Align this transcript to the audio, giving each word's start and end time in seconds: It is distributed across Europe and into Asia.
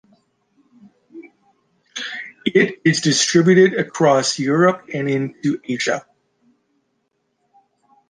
It 2.43 2.81
is 2.83 3.01
distributed 3.01 3.79
across 3.79 4.39
Europe 4.39 4.89
and 4.91 5.07
into 5.07 5.61
Asia. 5.63 6.03